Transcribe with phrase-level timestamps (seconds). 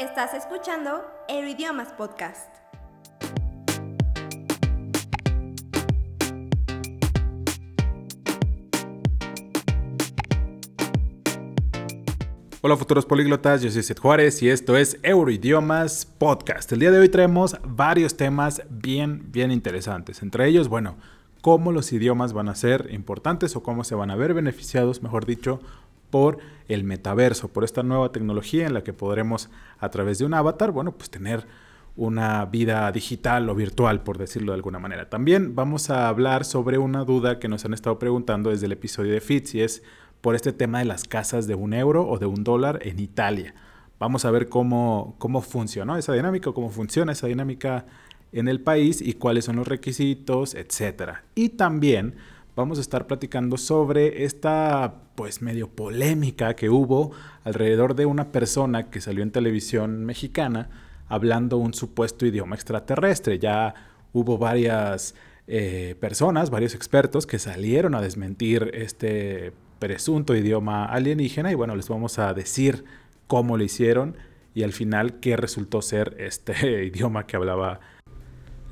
[0.00, 2.48] Estás escuchando Euroidiomas Podcast.
[12.62, 16.72] Hola futuros políglotas, yo soy Seth Juárez y esto es Euroidiomas Podcast.
[16.72, 20.22] El día de hoy traemos varios temas bien, bien interesantes.
[20.22, 20.96] Entre ellos, bueno,
[21.42, 25.26] cómo los idiomas van a ser importantes o cómo se van a ver beneficiados, mejor
[25.26, 25.60] dicho,
[26.10, 26.38] por
[26.68, 30.70] el metaverso, por esta nueva tecnología en la que podremos a través de un avatar,
[30.72, 31.46] bueno, pues tener
[31.96, 35.08] una vida digital o virtual, por decirlo de alguna manera.
[35.10, 39.12] También vamos a hablar sobre una duda que nos han estado preguntando desde el episodio
[39.12, 39.82] de Fitz y es
[40.20, 43.54] por este tema de las casas de un euro o de un dólar en Italia.
[43.98, 47.86] Vamos a ver cómo, cómo funcionó esa dinámica, cómo funciona esa dinámica
[48.32, 51.24] en el país y cuáles son los requisitos, etcétera.
[51.34, 52.14] Y también
[52.60, 58.90] vamos a estar platicando sobre esta pues medio polémica que hubo alrededor de una persona
[58.90, 60.68] que salió en televisión mexicana
[61.08, 63.38] hablando un supuesto idioma extraterrestre.
[63.38, 63.74] Ya
[64.12, 65.14] hubo varias
[65.46, 71.88] eh, personas, varios expertos que salieron a desmentir este presunto idioma alienígena y bueno, les
[71.88, 72.84] vamos a decir
[73.26, 74.16] cómo lo hicieron
[74.54, 77.80] y al final qué resultó ser este idioma que hablaba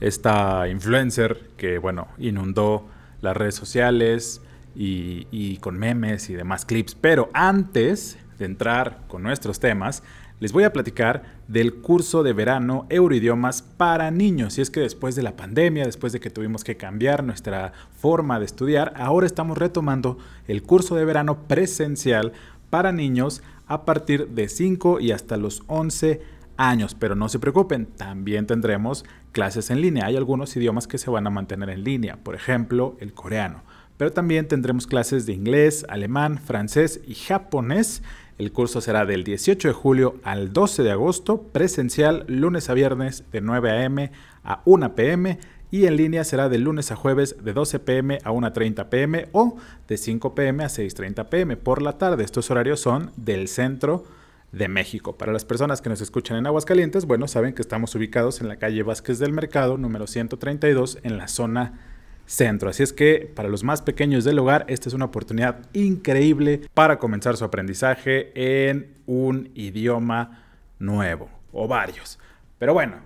[0.00, 2.86] esta influencer que bueno, inundó
[3.20, 4.41] las redes sociales
[4.74, 6.94] y, con memes y demás clips.
[6.94, 10.02] Pero antes de entrar con nuestros temas,
[10.41, 14.56] les voy a platicar del curso de verano Euroidiomas para niños.
[14.58, 18.38] Y es que después de la pandemia, después de que tuvimos que cambiar nuestra forma
[18.38, 22.32] de estudiar, ahora estamos retomando el curso de verano presencial
[22.70, 26.95] para niños a partir de 5 y hasta los 11 años.
[26.95, 30.05] Pero no se preocupen, también tendremos clases en línea.
[30.05, 33.62] Hay algunos idiomas que se van a mantener en línea, por ejemplo, el coreano.
[33.97, 38.03] Pero también tendremos clases de inglés, alemán, francés y japonés.
[38.39, 43.25] El curso será del 18 de julio al 12 de agosto, presencial lunes a viernes
[43.33, 44.12] de 9 a.m.
[44.45, 45.39] a 1 p.m.
[45.72, 48.19] y en línea será de lunes a jueves de 12 p.m.
[48.22, 49.28] a 1.30 p.m.
[49.32, 49.56] o
[49.88, 50.62] de 5 p.m.
[50.62, 51.56] a 6.30 p.m.
[51.56, 52.22] por la tarde.
[52.22, 54.05] Estos horarios son del centro
[54.53, 55.16] de México.
[55.16, 58.56] Para las personas que nos escuchan en Aguascalientes, bueno, saben que estamos ubicados en la
[58.56, 61.81] calle Vázquez del Mercado, número 132, en la zona
[62.26, 62.70] centro.
[62.70, 66.98] Así es que para los más pequeños del hogar, esta es una oportunidad increíble para
[66.98, 70.44] comenzar su aprendizaje en un idioma
[70.78, 72.19] nuevo o varios.
[72.58, 72.97] Pero bueno,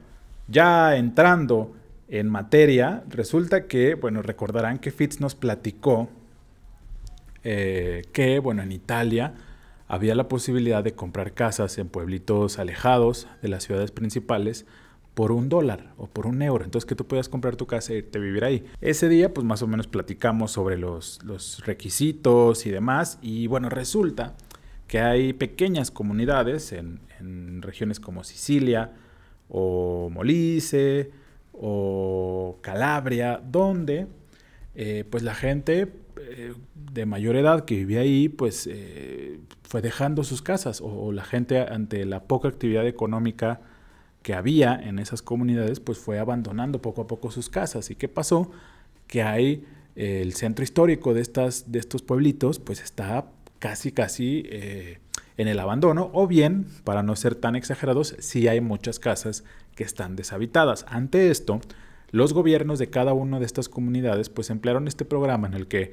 [0.49, 1.75] ya entrando
[2.09, 6.11] en materia, resulta que, bueno, recordarán que Fitz nos platicó
[7.45, 9.35] eh, que, bueno, en Italia,
[9.93, 14.65] había la posibilidad de comprar casas en pueblitos alejados de las ciudades principales
[15.13, 16.65] por un dólar o por un euro.
[16.65, 18.65] Entonces que tú puedas comprar tu casa y irte a vivir ahí.
[18.81, 21.21] Ese día pues más o menos platicamos sobre los,
[21.67, 23.19] requisitos y demás.
[23.21, 24.35] Y bueno, resulta
[24.89, 27.01] que hay pequeñas comunidades en,
[27.61, 28.93] regiones como Sicilia
[29.51, 31.11] o Molise
[31.53, 34.07] o Calabria, donde
[34.75, 35.87] eh, pues la gente
[36.17, 41.25] eh, de mayor edad que vivía ahí, pues eh, fue dejando sus casas o, la
[41.25, 43.61] gente ante la poca actividad económica
[44.23, 47.91] que había en esas comunidades, pues fue abandonando poco a poco sus casas.
[47.91, 48.51] ¿Y qué pasó?
[49.07, 49.65] Que hay
[49.97, 53.27] eh, el centro histórico de, estas, de estos pueblitos, pues está
[53.59, 54.45] casi, casi
[55.37, 59.45] en el abandono, o bien, para no ser tan exagerados, sí hay muchas casas
[59.75, 60.85] que están deshabitadas.
[60.89, 61.61] Ante esto,
[62.13, 65.93] los gobiernos de cada una de estas comunidades, pues emplearon este programa en el que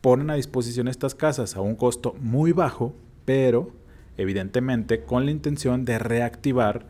[0.00, 3.72] ponen a disposición estas casas a un costo muy bajo, pero
[4.16, 6.86] evidentemente con la intención de reactivar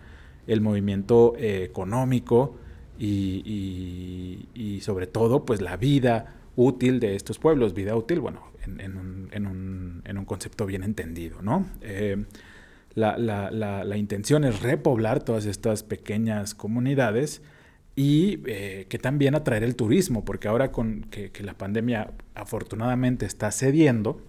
[0.46, 2.56] el movimiento eh, económico
[2.98, 8.96] y, sobre todo pues la vida útil de estos pueblos, vida útil, bueno, en,
[9.46, 11.66] un, concepto bien entendido, ¿no?
[11.80, 12.24] Eh,
[12.94, 17.42] la, intención es repoblar todas estas pequeñas comunidades
[17.98, 23.50] y eh, que también atraer el turismo, porque ahora con que la pandemia afortunadamente está
[23.50, 24.20] cediendo,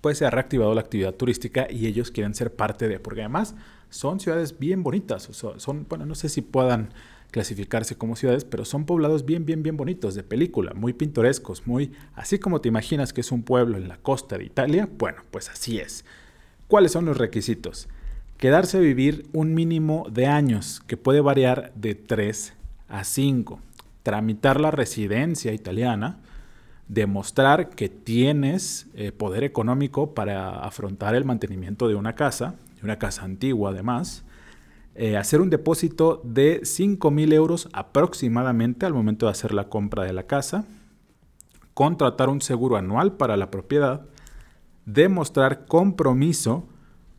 [0.00, 3.54] pues se ha reactivado la actividad turística y ellos quieren ser parte de, porque además
[3.90, 6.88] son ciudades bien bonitas, son, bueno, no sé si puedan
[7.30, 11.92] clasificarse como ciudades, pero son poblados bien, bien, bien bonitos, de película, muy pintorescos, muy,
[12.14, 15.50] así como te imaginas que es un pueblo en la costa de Italia, bueno, pues
[15.50, 16.06] así es.
[16.66, 17.88] ¿Cuáles son los requisitos?
[18.38, 22.55] Quedarse a vivir un mínimo de años, que puede variar de 3
[22.88, 23.60] a 5.
[24.02, 26.18] Tramitar la residencia italiana,
[26.88, 33.24] demostrar que tienes eh, poder económico para afrontar el mantenimiento de una casa, una casa
[33.24, 34.24] antigua además,
[34.94, 40.04] eh, hacer un depósito de 5 mil euros aproximadamente al momento de hacer la compra
[40.04, 40.64] de la casa,
[41.74, 44.06] contratar un seguro anual para la propiedad,
[44.86, 46.66] demostrar compromiso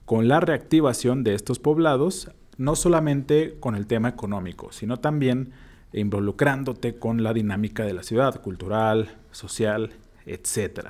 [0.06, 5.52] con la reactivación de estos poblados, no solamente con el tema económico, sino también
[5.94, 9.92] involucrándote con la dinámica de la ciudad, cultural, social,
[10.26, 10.90] etc.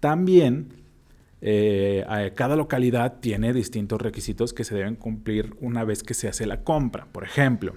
[0.00, 0.82] También
[1.40, 6.46] eh, cada localidad tiene distintos requisitos que se deben cumplir una vez que se hace
[6.46, 7.06] la compra.
[7.10, 7.74] Por ejemplo,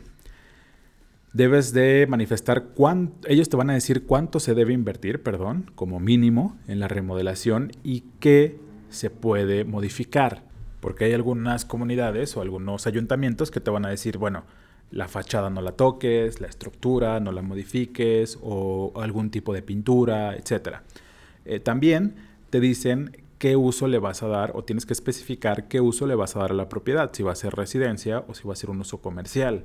[1.34, 6.00] debes de manifestar cuánto, ellos te van a decir cuánto se debe invertir, perdón, como
[6.00, 8.60] mínimo en la remodelación y qué
[8.90, 10.44] se puede modificar.
[10.86, 14.44] Porque hay algunas comunidades o algunos ayuntamientos que te van a decir, bueno,
[14.92, 20.36] la fachada no la toques, la estructura no la modifiques o algún tipo de pintura,
[20.36, 20.82] etc.
[21.44, 22.14] Eh, también
[22.52, 26.14] te dicen qué uso le vas a dar o tienes que especificar qué uso le
[26.14, 28.56] vas a dar a la propiedad, si va a ser residencia o si va a
[28.56, 29.64] ser un uso comercial.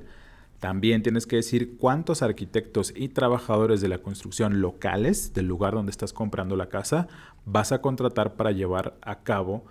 [0.59, 5.91] También tienes que decir cuántos arquitectos y trabajadores de la construcción locales del lugar donde
[5.91, 7.07] estás comprando la casa
[7.45, 9.65] vas a contratar para llevar a cabo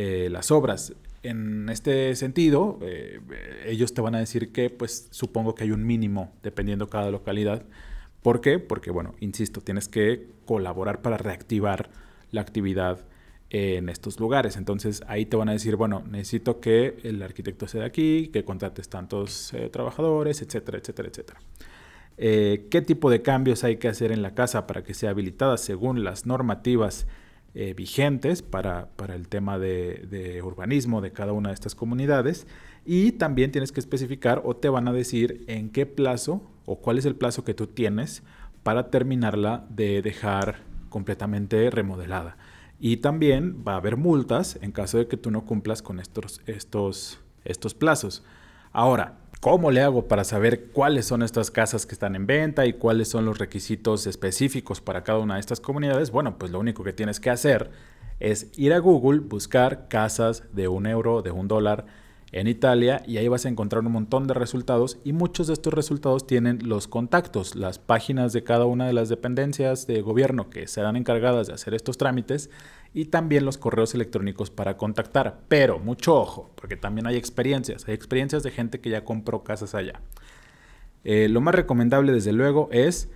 [0.00, 0.94] eh, las obras.
[1.24, 3.18] En este sentido, eh,
[3.66, 7.64] ellos te van a decir que, pues supongo que hay un mínimo dependiendo cada localidad.
[8.22, 8.60] ¿Por qué?
[8.60, 11.90] Porque, bueno, insisto, tienes que colaborar para reactivar
[12.30, 13.06] la actividad
[13.50, 14.56] en estos lugares.
[14.56, 18.44] Entonces ahí te van a decir, bueno, necesito que el arquitecto sea de aquí, que
[18.44, 21.40] contrates tantos eh, trabajadores, etcétera, etcétera, etcétera.
[22.16, 26.04] ¿Qué tipo de cambios hay que hacer en la casa para que sea habilitada según
[26.04, 27.08] las normativas
[27.54, 32.46] eh, vigentes para, el tema de, de, urbanismo de cada una de estas comunidades?
[32.84, 36.98] Y también tienes que especificar o te van a decir en qué plazo o cuál
[36.98, 38.22] es el plazo que tú tienes
[38.62, 40.56] para terminarla de dejar
[40.88, 42.36] completamente remodelada.
[42.80, 46.40] Y también va a haber multas en caso de que tú no cumplas con estos,
[46.46, 48.24] estos, estos plazos.
[48.72, 52.72] Ahora, ¿cómo le hago para saber cuáles son estas casas que están en venta y
[52.72, 56.10] cuáles son los requisitos específicos para cada una de estas comunidades?
[56.10, 57.70] Bueno, pues lo único que tienes que hacer
[58.20, 61.86] es ir a Google, buscar casas de un euro, de un dólar
[62.32, 65.72] en Italia y ahí vas a encontrar un montón de resultados y muchos de estos
[65.72, 70.66] resultados tienen los contactos, las páginas de cada una de las dependencias de gobierno que
[70.66, 72.50] serán encargadas de hacer estos trámites
[72.94, 75.40] y también los correos electrónicos para contactar.
[75.48, 79.74] Pero mucho ojo, porque también hay experiencias, hay experiencias de gente que ya compró casas
[79.74, 80.00] allá.
[81.04, 83.08] Eh, lo más recomendable desde luego es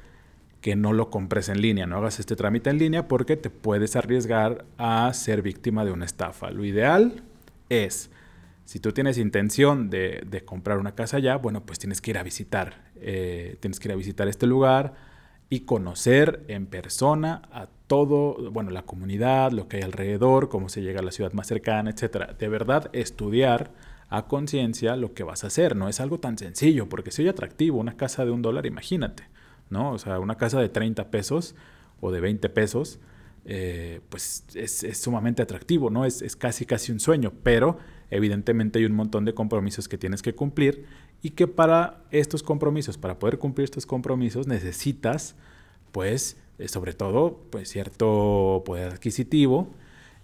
[0.61, 3.97] que no lo compres en línea, no hagas este trámite en línea porque te puedes
[3.97, 6.51] arriesgar a ser víctima de una estafa.
[6.51, 7.25] Lo ideal
[7.69, 8.11] es
[8.65, 12.23] si tú tienes intención de, comprar una casa allá, bueno, pues tienes que ir a
[12.23, 14.95] visitar, eh, tienes que ir a visitar este lugar
[15.51, 20.81] y conocer en persona a todo, bueno, la comunidad, lo que hay alrededor, cómo se
[20.81, 22.35] llega a la ciudad más cercana, etcétera.
[22.39, 23.71] De verdad, estudiar
[24.09, 25.77] a conciencia lo que vas a hacer.
[25.77, 29.25] No es algo tan sencillo, porque si oye atractivo, una casa de un dólar, imagínate,
[29.69, 29.93] ¿no?
[29.93, 31.55] O sea, una casa de 30 pesos
[32.01, 32.99] o de 20 pesos,
[33.45, 36.07] eh, pues es, sumamente atractivo, ¿no?
[36.07, 37.77] Es, es casi, casi un sueño, pero
[38.09, 40.87] evidentemente hay un montón de compromisos que tienes que cumplir
[41.21, 45.37] y que para estos compromisos, para poder cumplir estos compromisos, necesitas,
[45.93, 49.69] pues, sobre todo, pues cierto poder adquisitivo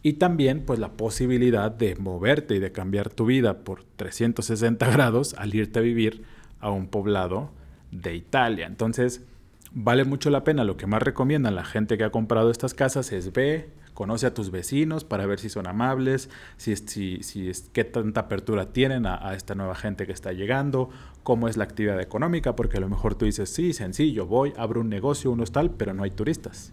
[0.03, 5.35] y también, pues, la posibilidad de moverte y de cambiar tu vida por 360 grados
[5.35, 6.23] al irte a vivir
[6.61, 7.51] a un poblado
[7.91, 8.67] de Italia.
[8.67, 9.25] Entonces,
[9.73, 10.65] vale mucho la pena.
[10.65, 14.33] Lo que más recomiendan la gente que ha comprado estas casas es ve, conoce a
[14.33, 19.06] tus vecinos para ver si son amables, si, si, si es, qué tanta apertura tienen
[19.06, 20.88] a, esta nueva gente que está llegando,
[21.25, 24.83] cómo es la actividad económica, porque a lo mejor tú dices, sí, sencillo, voy, abro
[24.83, 26.73] un negocio, un hostal, pero no hay turistas.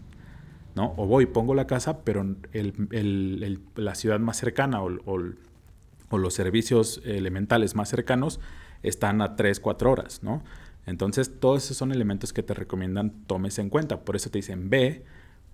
[0.76, 0.94] ¿no?
[0.96, 7.74] O voy, pongo la casa, pero la ciudad más cercana o, o, los servicios elementales
[7.74, 8.38] más cercanos
[8.84, 10.44] están a 3, 4 horas, ¿no?
[10.86, 14.04] Entonces, todos esos son elementos que te recomiendan tomes en cuenta.
[14.04, 15.04] Por eso te dicen, ve,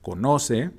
[0.02, 0.70] conoce,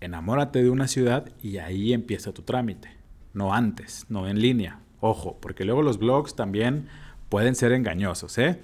[0.00, 2.90] enamórate de una ciudad y ahí empieza tu trámite.
[3.32, 4.80] No antes, no en línea.
[5.00, 6.86] Ojo, porque luego los blogs también
[7.28, 8.60] pueden ser engañosos, ¿eh?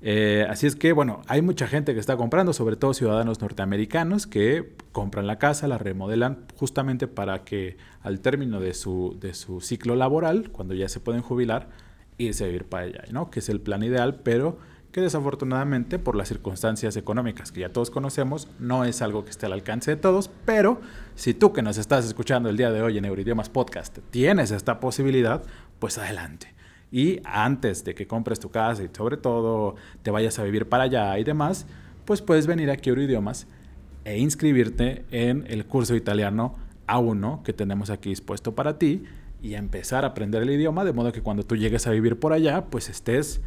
[0.00, 0.46] ¿eh?
[0.48, 4.74] así es que, bueno, hay mucha gente que está comprando, sobre todo ciudadanos norteamericanos, que
[4.92, 9.96] compran la casa, la remodelan justamente para que al término de su, de su ciclo
[9.96, 11.68] laboral, cuando ya se pueden jubilar,
[12.18, 13.30] irse a vivir para allá, ¿no?
[13.30, 14.58] Que es el plan ideal, pero
[14.96, 19.44] que desafortunadamente por las circunstancias económicas que ya todos conocemos no es algo que esté
[19.44, 20.80] al alcance de todos, pero
[21.16, 24.80] si tú que nos estás escuchando el día de hoy en Euridiomas Podcast tienes esta
[24.80, 25.42] posibilidad,
[25.80, 26.54] pues adelante.
[26.90, 30.84] Y antes de que compres tu casa y sobre todo te vayas a vivir para
[30.84, 31.66] allá y demás,
[32.06, 33.48] pues puedes venir aquí a Euroidiomas
[34.06, 39.04] e inscribirte en el curso italiano A1 que tenemos aquí dispuesto para ti
[39.42, 42.32] y empezar a aprender el idioma de modo que cuando tú llegues a vivir por
[42.32, 43.42] allá, pues estés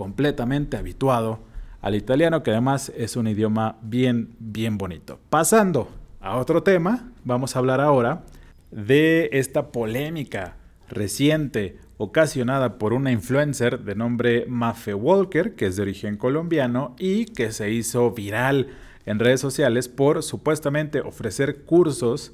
[0.00, 1.40] completamente habituado
[1.82, 5.20] al italiano, que además es un idioma bien, bien bonito.
[5.28, 5.90] Pasando
[6.22, 8.22] a otro tema, vamos a hablar ahora
[8.70, 10.56] de esta polémica
[10.88, 17.26] reciente ocasionada por una influencer de nombre Mafe Walker, que es de origen colombiano y
[17.26, 18.68] que se hizo viral
[19.04, 22.32] en redes sociales por supuestamente ofrecer cursos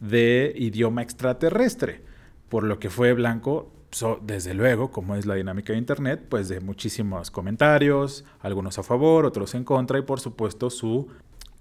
[0.00, 2.02] de idioma extraterrestre,
[2.50, 3.72] por lo que fue blanco,
[4.22, 9.24] desde luego, como es la dinámica de Internet, pues de muchísimos comentarios, algunos a favor,
[9.24, 11.08] otros en contra y por supuesto su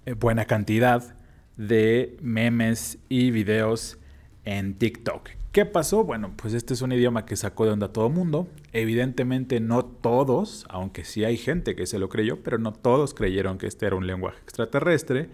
[0.05, 1.15] eh, buena cantidad
[1.57, 3.97] de memes y videos
[4.43, 5.29] en TikTok.
[5.51, 6.03] ¿Qué pasó?
[6.03, 8.47] Bueno, pues este es un idioma que sacó de onda a todo mundo.
[8.73, 13.57] Evidentemente no todos, aunque sí hay gente que se lo creyó, pero no todos creyeron
[13.57, 15.29] que este era un lenguaje extraterrestre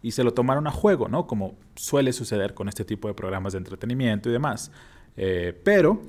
[0.00, 1.26] y se lo tomaron a juego, ¿no?
[1.26, 4.72] Como suele suceder con este tipo de programas de entretenimiento y demás.
[5.18, 6.00] Eh, pero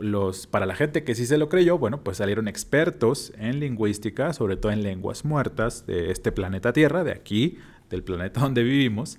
[0.00, 4.32] los, para la gente que sí se lo creyó, bueno, pues salieron expertos en lingüística,
[4.32, 7.58] sobre todo en lenguas muertas de este planeta Tierra, de aquí,
[7.90, 9.18] del planeta donde vivimos.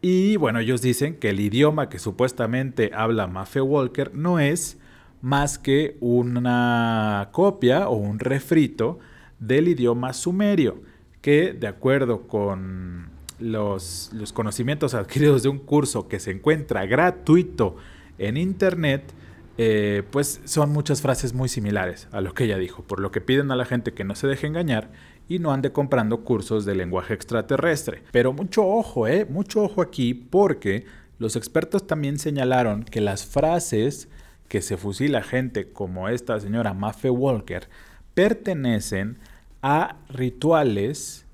[0.00, 4.78] Y bueno, ellos dicen que el idioma que supuestamente habla Mafe Walker no es
[5.22, 8.98] más que una copia o un refrito
[9.38, 10.82] del idioma sumerio,
[11.22, 13.08] que de acuerdo con
[13.38, 17.76] los, los conocimientos adquiridos de un curso que se encuentra gratuito
[18.18, 19.14] en internet,
[19.56, 23.20] eh, pues son muchas frases muy similares a lo que ella dijo, por lo que
[23.20, 24.90] piden a la gente que no se deje engañar
[25.28, 28.02] y no ande comprando cursos de lenguaje extraterrestre.
[28.10, 29.24] Pero mucho ojo, ¿eh?
[29.24, 30.86] Mucho ojo aquí porque
[31.18, 34.08] los expertos también señalaron que las frases
[34.48, 37.68] que se fusila gente como esta señora Mafe Walker
[38.14, 39.18] pertenecen
[39.62, 41.24] a rituales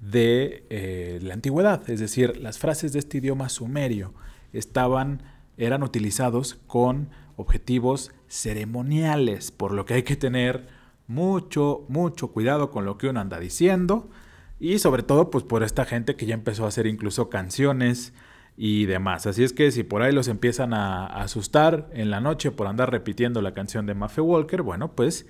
[0.00, 4.14] de eh, la antigüedad, es decir, las frases de este idioma sumerio
[4.52, 5.22] estaban,
[5.56, 7.08] eran utilizados con
[7.38, 10.66] objetivos ceremoniales, por lo que hay que tener
[11.06, 14.10] mucho, mucho cuidado con lo que uno anda diciendo
[14.58, 18.12] y sobre todo pues por esta gente que ya empezó a hacer incluso canciones
[18.56, 19.28] y demás.
[19.28, 22.90] Así es que si por ahí los empiezan a, asustar en la noche por andar
[22.90, 25.24] repitiendo la canción de Mafe Walker, bueno pues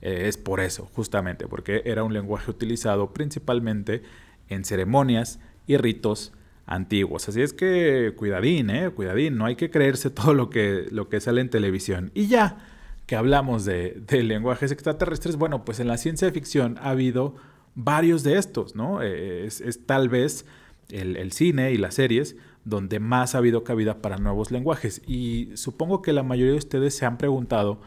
[0.00, 4.02] eh, es por eso, justamente, porque era un lenguaje utilizado principalmente
[4.48, 5.38] en ceremonias
[5.68, 6.32] y ritos
[6.66, 7.28] antiguos.
[7.28, 11.20] Así es que cuidadín, eh, cuidadín, no hay que creerse todo lo que, lo que
[11.20, 12.10] sale en televisión.
[12.14, 12.58] Y ya
[13.06, 17.34] que hablamos de, lenguajes extraterrestres, bueno, pues en la ciencia ficción ha habido
[17.74, 19.02] varios de estos, ¿no?
[19.02, 20.46] Eh, es, tal vez
[20.88, 25.02] el, el, cine y las series donde más ha habido cabida para nuevos lenguajes.
[25.06, 27.80] Y supongo que la mayoría de ustedes se han preguntado,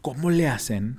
[0.00, 0.98] ¿cómo le hacen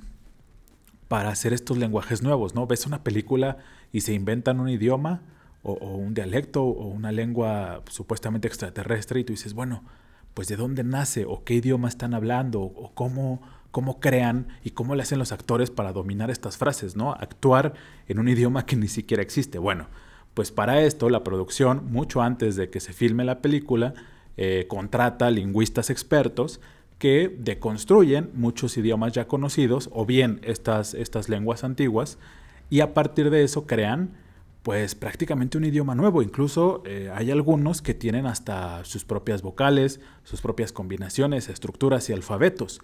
[1.08, 2.66] para hacer estos lenguajes nuevos, ¿no?
[2.66, 3.58] Ves una película
[3.92, 5.22] y se inventan un idioma
[5.64, 9.82] o, un dialecto o una lengua supuestamente extraterrestre y tú dices, bueno,
[10.34, 13.40] pues de dónde nace o qué idioma están hablando o cómo,
[13.70, 17.12] cómo crean y cómo le hacen los actores para dominar estas frases, ¿no?
[17.12, 17.74] Actuar
[18.08, 19.58] en un idioma que ni siquiera existe.
[19.58, 19.88] Bueno,
[20.34, 23.94] pues para esto la producción, mucho antes de que se filme la película,
[24.36, 26.60] eh, contrata lingüistas expertos
[26.98, 32.18] que deconstruyen muchos idiomas ya conocidos o bien estas, estas lenguas antiguas
[32.70, 34.10] y a partir de eso crean
[34.64, 36.22] pues prácticamente un idioma nuevo.
[36.22, 42.14] Incluso eh, hay algunos que tienen hasta sus propias vocales, sus propias combinaciones, estructuras y
[42.14, 42.80] alfabetos.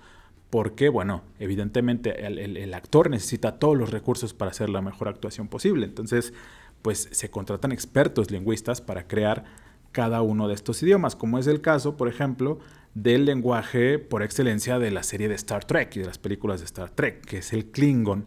[0.50, 5.87] Porque, bueno, evidentemente el, actor necesita todos los recursos para hacer la mejor actuación posible.
[5.87, 6.34] Entonces,
[6.82, 9.44] pues se contratan expertos lingüistas para crear
[9.90, 12.58] cada uno de estos idiomas, como es el caso, por ejemplo,
[12.94, 16.66] del lenguaje por excelencia de la serie de Star Trek y de las películas de
[16.66, 18.26] Star Trek, que es el Klingon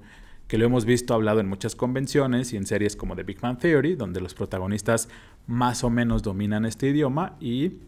[0.53, 3.57] que lo hemos visto hablado en muchas convenciones y en series como The Big Man
[3.57, 5.09] Theory, donde los protagonistas
[5.47, 7.79] más o menos dominan este idioma y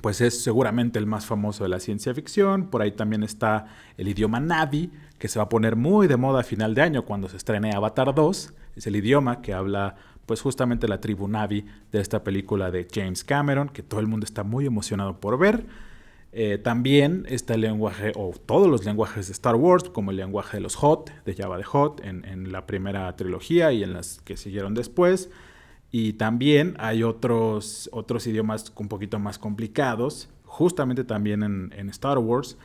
[0.00, 2.70] pues es seguramente el más famoso de la ciencia ficción.
[2.70, 3.66] Por ahí también está
[3.96, 7.04] el idioma Navi, que se va a poner muy de moda a final de año
[7.04, 8.54] cuando se estrene Avatar 2.
[8.76, 13.24] Es el idioma que habla pues justamente la tribu Navi de esta película de James
[13.24, 15.66] Cameron, que todo el mundo está muy emocionado por ver.
[16.32, 20.58] Eh, también está el lenguaje, o todos los lenguajes de Star Wars, como el lenguaje
[20.58, 24.36] de los Hot, de Java de Hot, en, la primera trilogía y en las que
[24.36, 25.30] siguieron después.
[25.90, 32.56] Y también hay otros, otros idiomas un poquito más complicados, justamente también en, Star Wars,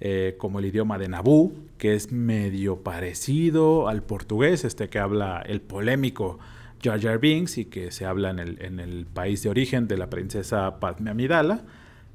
[0.00, 5.40] eh, como el idioma de Naboo, que es medio parecido al portugués, este que habla
[5.46, 6.38] el polémico
[6.82, 9.96] Jar Jar Binks y que se habla en el, en el país de origen de
[9.96, 11.64] la princesa Padme Amidala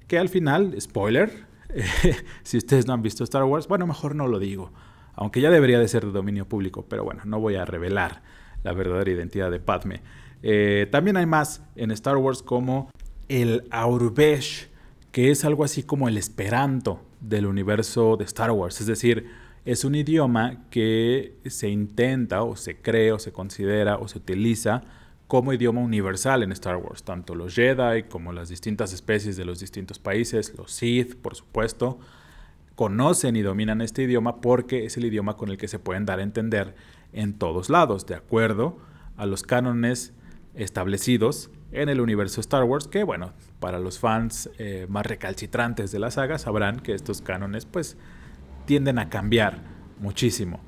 [0.10, 1.46] que al final, spoiler,
[2.44, 4.74] si ustedes no han visto Star Wars, bueno, mejor no lo digo,
[5.14, 8.24] aunque ya debería de ser de dominio público, pero bueno, no voy a revelar
[8.64, 10.02] la verdadera identidad de Padme.
[10.42, 12.90] Eh, también hay más en Star Wars como
[13.30, 14.70] el Aurbesh,
[15.12, 19.28] que es algo así como el esperanto del universo de Star Wars, es decir,
[19.64, 24.82] es un idioma que se intenta o se cree o se considera o se utiliza
[25.30, 29.60] como idioma universal en Star Wars, tanto los Jedi como las distintas especies de los
[29.60, 32.00] distintos países, los Sith, por supuesto,
[32.74, 36.18] conocen y dominan este idioma porque es el idioma con el que se pueden dar
[36.18, 36.74] a entender
[37.14, 38.80] en todos lados, de acuerdo
[39.18, 40.14] a los cánones
[40.56, 46.00] establecidos en el universo Star Wars, que bueno, para los fans eh, más recalcitrantes de
[46.00, 47.98] la saga sabrán que estos cánones pues
[48.66, 49.62] tienden a cambiar
[50.00, 50.60] muchísimo.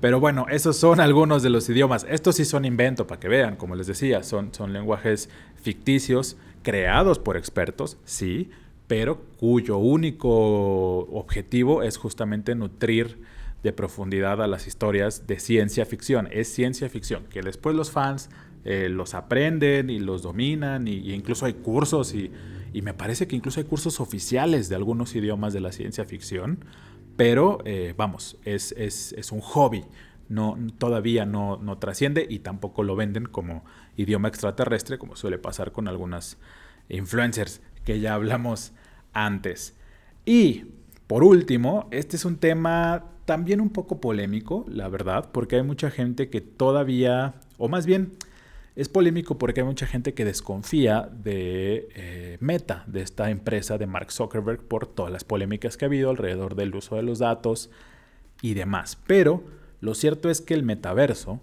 [0.00, 2.06] Pero bueno, esos son algunos de los idiomas.
[2.08, 7.18] Estos sí son invento, para que vean, como les decía, son, son lenguajes ficticios creados
[7.18, 8.50] por expertos, sí,
[8.86, 13.18] pero cuyo único objetivo es justamente nutrir
[13.62, 16.28] de profundidad a las historias de ciencia ficción.
[16.32, 18.30] Es ciencia ficción, que después los fans
[18.64, 22.30] eh, los aprenden y los dominan, y, incluso hay cursos, y,
[22.82, 26.64] me parece que incluso hay cursos oficiales de algunos idiomas de la ciencia ficción,
[27.16, 28.72] pero eh, vamos, es,
[29.32, 29.84] un hobby.
[30.28, 33.64] No, todavía no, no trasciende y tampoco lo venden como
[33.96, 36.38] idioma extraterrestre, como suele pasar con algunas
[36.88, 38.72] influencers que ya hablamos
[39.12, 39.76] antes.
[40.24, 40.66] Y
[41.06, 45.90] por último, este es un tema también un poco polémico, la verdad, porque hay mucha
[45.90, 48.12] gente que todavía, o más bien,
[48.76, 53.86] es polémico porque hay mucha gente que desconfía de eh, Meta, de esta empresa de
[53.86, 57.70] Mark Zuckerberg, por todas las polémicas que ha habido alrededor del uso de los datos
[58.42, 58.98] y demás.
[59.06, 59.42] Pero
[59.80, 61.40] lo cierto es que el metaverso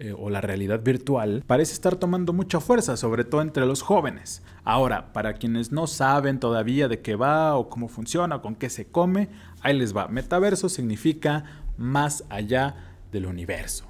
[0.00, 4.44] eh, o la realidad virtual parece estar tomando mucha fuerza, sobre todo entre los jóvenes.
[4.62, 8.70] Ahora, para quienes no saben todavía de qué va o cómo funciona o con qué
[8.70, 9.28] se come,
[9.60, 10.06] ahí les va.
[10.06, 11.42] Metaverso significa
[11.76, 12.76] más allá
[13.10, 13.86] del universo.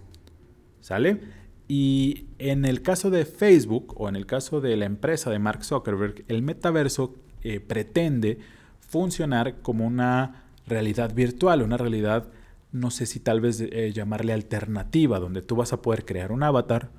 [0.81, 1.21] ¿Sale?
[1.69, 5.65] Y en el caso de Facebook o en el caso de la empresa de Mark
[5.65, 8.39] Zuckerberg, el metaverso eh, pretende
[8.81, 12.29] funcionar como una realidad virtual, una realidad
[12.73, 16.43] no sé si tal vez eh, llamarle alternativa, donde tú vas a poder crear un
[16.43, 16.91] avatar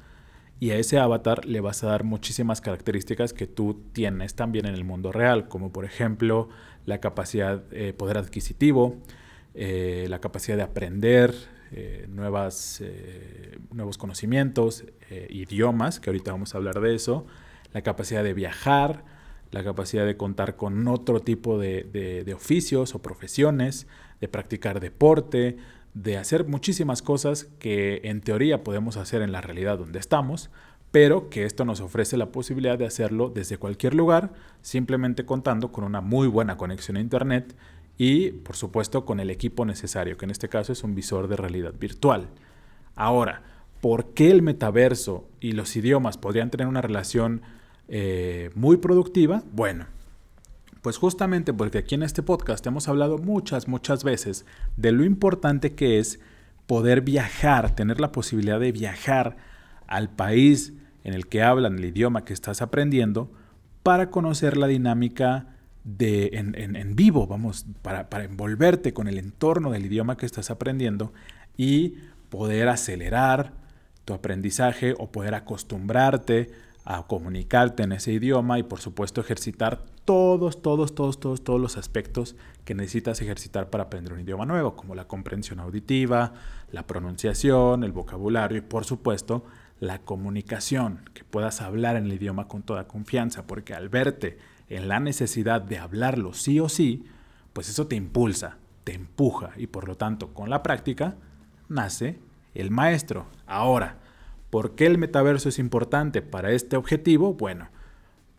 [0.60, 4.76] y a ese avatar le vas a dar muchísimas características que tú tienes también en
[4.76, 6.50] el mundo real, como por ejemplo
[6.86, 8.98] la capacidad, eh, poder adquisitivo,
[9.54, 11.34] eh, la capacidad de aprender
[12.08, 12.82] nuevas,
[13.72, 14.86] nuevos conocimientos,
[15.29, 17.25] idiomas, que ahorita vamos a hablar de eso,
[17.74, 19.03] la capacidad de viajar,
[19.51, 23.88] la capacidad de contar con otro tipo de oficios o profesiones,
[24.22, 25.58] de practicar deporte,
[25.94, 30.50] de hacer muchísimas cosas que en teoría podemos hacer en la realidad donde estamos,
[30.92, 35.84] pero que esto nos ofrece la posibilidad de hacerlo desde cualquier lugar, simplemente contando con
[35.84, 37.55] una muy buena conexión a Internet
[37.98, 41.36] y, por supuesto, con el equipo necesario, que en este caso es un visor de
[41.36, 42.29] realidad virtual.
[42.96, 43.44] Ahora,
[43.81, 47.42] ¿por qué el metaverso y los idiomas podrían tener una relación
[47.87, 49.44] eh, muy productiva?
[49.51, 49.85] Bueno,
[50.81, 54.46] pues justamente porque aquí en este podcast hemos hablado muchas, muchas veces
[54.77, 56.20] de lo importante que es
[56.68, 59.37] poder viajar, tener la posibilidad de viajar
[59.87, 63.31] al país en el que hablan el idioma que estás aprendiendo
[63.83, 69.85] para conocer la dinámica de, en, vivo, vamos, para, para envolverte con el entorno del
[69.85, 71.13] idioma que estás aprendiendo
[71.57, 71.96] y
[72.29, 73.58] poder acelerar
[74.09, 76.50] tu aprendizaje o poder acostumbrarte
[76.83, 81.77] a comunicarte en ese idioma y por supuesto ejercitar todos, todos, todos, todos, todos los
[81.77, 86.33] aspectos que necesitas ejercitar para aprender un idioma nuevo, como la comprensión auditiva,
[86.72, 89.45] la pronunciación, el vocabulario y por supuesto
[89.79, 94.87] la comunicación, que puedas hablar en el idioma con toda confianza, porque al verte en
[94.87, 97.05] la necesidad de hablarlo sí o sí,
[97.53, 101.13] pues eso te impulsa, te empuja y por lo tanto con la práctica
[101.67, 102.17] nace
[102.53, 103.27] el maestro.
[103.46, 103.98] Ahora,
[104.50, 107.33] ¿por qué el metaverso es importante para este objetivo?
[107.33, 107.70] Bueno,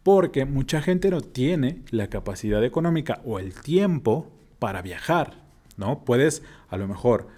[0.02, 5.34] porque mucha gente no tiene la capacidad económica o el tiempo para viajar,
[5.76, 6.04] ¿no?
[6.04, 7.28] Puedes a lo mejor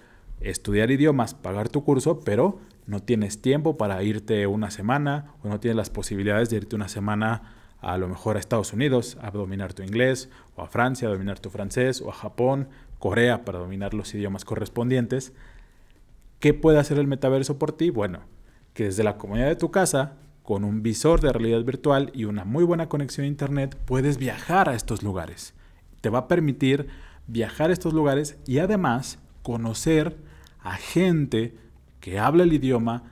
[0.40, 5.60] estudiar idiomas, pagar tu curso, pero no tienes tiempo para irte una semana o no
[5.60, 9.72] tienes las posibilidades de irte una semana a, lo mejor a Estados Unidos a dominar
[9.72, 13.94] tu inglés o a Francia a dominar tu francés o a Japón, Corea para dominar
[13.94, 15.32] los idiomas correspondientes.
[16.42, 17.90] ¿Qué puede hacer el metaverso por ti?
[17.90, 18.18] Bueno,
[18.74, 22.44] que desde la comunidad de tu casa con un visor de realidad virtual y una
[22.44, 25.54] muy buena conexión a Internet, puedes viajar a estos lugares.
[26.00, 26.88] Te va a permitir
[27.28, 30.16] viajar a estos lugares y además conocer
[30.58, 31.54] a gente
[32.00, 33.04] que habla el idioma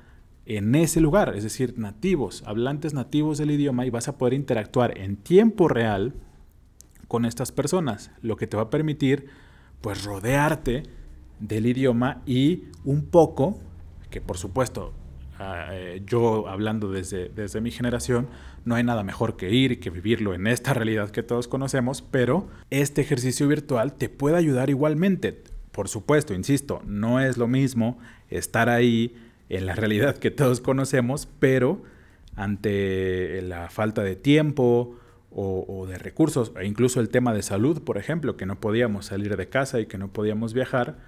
[0.44, 4.98] en ese lugar, es decir, nativos, hablantes nativos del idioma y vas a poder interactuar
[4.98, 6.14] en tiempo real
[7.06, 9.28] con estas personas, lo que te va a permitir
[9.82, 10.98] pues rodearte
[11.40, 13.58] del idioma y un poco,
[14.10, 14.92] que por supuesto
[15.40, 18.28] eh, yo hablando desde, desde mi generación,
[18.64, 22.02] no hay nada mejor que ir y que vivirlo en esta realidad que todos conocemos,
[22.02, 25.42] pero este ejercicio virtual te puede ayudar igualmente.
[25.72, 27.98] Por supuesto, insisto, no es lo mismo
[28.28, 29.14] estar ahí
[29.48, 31.82] en la realidad que todos conocemos, pero
[32.36, 34.96] ante la falta de tiempo
[35.32, 39.36] o, de recursos, e incluso el tema de salud, por ejemplo, que no podíamos salir
[39.36, 40.98] de casa y que no podíamos viajar,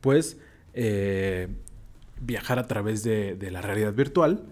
[0.00, 0.38] pues
[2.20, 4.44] viajar a través de, la realidad virtual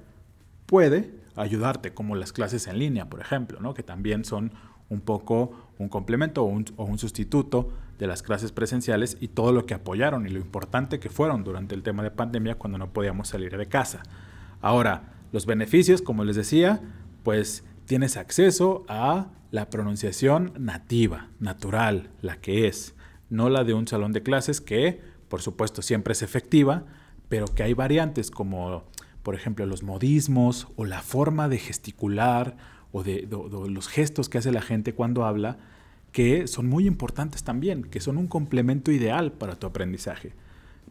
[0.67, 3.75] puede ayudarte, como las clases en línea, por ejemplo, ¿no?
[3.75, 4.53] que también son
[4.89, 9.75] un poco un complemento o un, sustituto de las clases presenciales y todo lo que
[9.75, 13.57] apoyaron y lo importante que fueron durante el tema de pandemia cuando no podíamos salir
[13.57, 14.03] de casa.
[14.61, 16.81] Ahora, los beneficios, como les decía,
[17.23, 22.95] pues tienes acceso a la pronunciación nativa, natural, la que es,
[23.29, 26.85] no la de un salón de clases que, por supuesto, siempre es efectiva,
[27.29, 28.85] pero que hay variantes como,
[29.23, 32.57] por ejemplo, los modismos o la forma de gesticular
[32.93, 33.29] o de,
[33.69, 35.59] los gestos que hace la gente cuando habla,
[36.13, 40.33] que son muy importantes también, que son un complemento ideal para tu aprendizaje.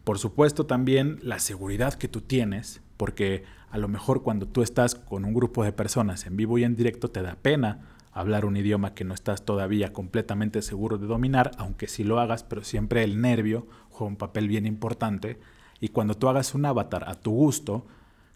[0.04, 4.94] Por supuesto también la seguridad que tú tienes, porque a lo mejor cuando tú estás
[4.94, 8.56] con un grupo de personas en vivo y en directo te da pena hablar un
[8.56, 13.04] idioma que no estás todavía completamente seguro de dominar, aunque sí lo hagas, pero siempre
[13.04, 15.38] el nervio juega un papel bien importante.
[15.82, 17.86] Y cuando tú hagas un avatar a tu gusto,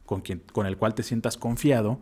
[0.05, 2.01] con, quien, con el cual te sientas confiado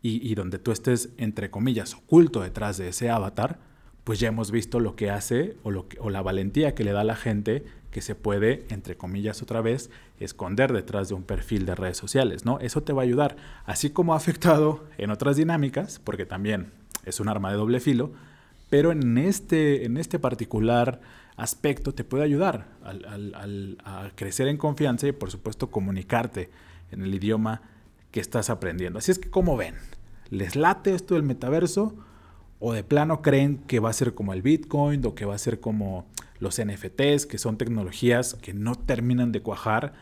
[0.00, 3.58] y, donde tú estés, entre comillas, oculto detrás de ese avatar,
[4.04, 7.02] pues ya hemos visto lo que hace o, lo o la valentía que le da
[7.02, 11.66] a la gente que se puede, entre comillas otra vez, esconder detrás de un perfil
[11.66, 12.58] de redes sociales, ¿no?
[12.60, 13.36] Eso te va a ayudar,
[13.66, 18.12] así como ha afectado en otras dinámicas, porque también es un arma de doble filo,
[18.70, 21.00] pero en este, en este particular
[21.36, 26.50] aspecto te puede ayudar a crecer en confianza y por supuesto comunicarte
[26.90, 27.62] en el idioma
[28.10, 28.98] que estás aprendiendo.
[28.98, 29.74] Así es que, ¿cómo ven?
[30.30, 31.94] ¿Les late esto del metaverso?
[32.60, 35.38] ¿O de plano creen que va a ser como el Bitcoin o que va a
[35.38, 36.06] ser como
[36.40, 39.92] los NFTs, que son tecnologías que no terminan de cuajar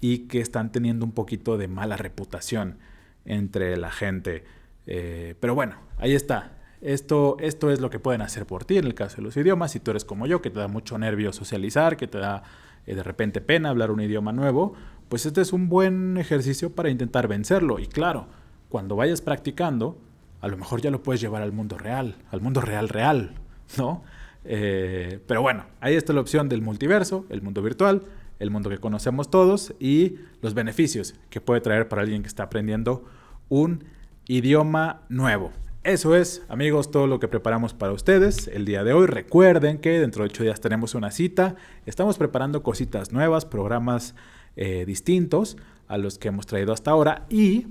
[0.00, 2.78] y que están teniendo un poquito de mala reputación
[3.24, 4.44] entre la gente.
[4.90, 6.58] Eh, pero bueno, ahí está.
[6.82, 9.72] Esto, esto es lo que pueden hacer por ti en el caso de los idiomas.
[9.72, 12.42] Si tú eres como yo, que te da mucho nervio socializar, que te da
[12.86, 14.74] eh, de repente pena hablar un idioma nuevo,
[15.08, 17.78] pues este es un buen ejercicio para intentar vencerlo.
[17.78, 18.26] Y claro,
[18.68, 19.96] cuando vayas practicando,
[20.40, 23.34] a lo mejor ya lo puedes llevar al mundo real, al mundo real real,
[23.78, 24.02] ¿no?
[24.44, 28.02] Eh, pero bueno, ahí está la opción del multiverso, el mundo virtual,
[28.40, 32.44] el mundo que conocemos todos y los beneficios que puede traer para alguien que está
[32.44, 33.04] aprendiendo
[33.50, 33.84] un
[34.30, 35.50] idioma nuevo.
[35.82, 39.06] Eso es, amigos, todo lo que preparamos para ustedes el día de hoy.
[39.08, 41.56] Recuerden que dentro de ocho días tenemos una cita.
[41.84, 44.14] Estamos preparando cositas nuevas, programas
[44.54, 45.56] eh, distintos
[45.88, 47.26] a los que hemos traído hasta ahora.
[47.28, 47.66] Y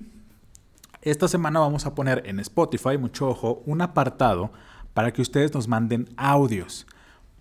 [1.02, 4.52] esta semana vamos a poner en Spotify, mucho ojo, un apartado
[4.94, 6.88] para que ustedes nos manden audios.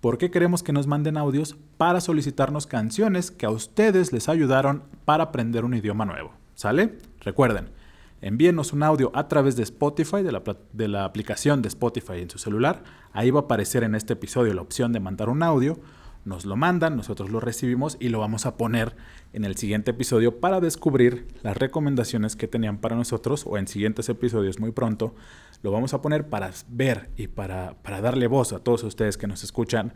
[0.00, 1.56] ¿Por qué queremos que nos manden audios?
[1.76, 6.30] Para solicitarnos canciones que a ustedes les ayudaron para aprender un idioma nuevo.
[6.54, 6.98] ¿Sale?
[7.20, 7.70] Recuerden,
[8.20, 12.82] envíenos un audio a través de Spotify, de la, aplicación de Spotify en su celular.
[13.12, 15.78] Ahí va a aparecer en este episodio la opción de mandar un audio.
[16.24, 18.96] Nos lo mandan, nosotros lo recibimos y lo vamos a poner
[19.32, 24.08] en el siguiente episodio para descubrir las recomendaciones que tenían para nosotros o en siguientes
[24.08, 25.14] episodios muy pronto
[25.62, 29.42] lo vamos a poner para ver y para, darle voz a todos ustedes que nos
[29.42, 29.92] escuchan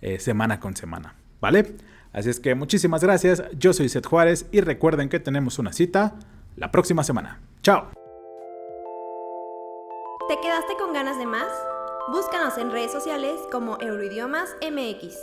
[0.00, 1.14] eh, semana con semana.
[1.40, 1.76] ¿Vale?
[2.12, 3.42] Así es que muchísimas gracias.
[3.58, 6.14] Yo soy Seth Juárez y recuerden que tenemos una cita
[6.56, 7.40] la próxima semana.
[7.64, 7.88] ¡Chao!
[10.28, 11.48] ¿Te quedaste con ganas de más?
[12.12, 15.16] Búscanos en redes sociales como Euroidiomas MX.